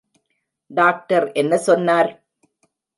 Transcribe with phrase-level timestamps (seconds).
[0.71, 2.11] Doctor என்ன சொன்னார்?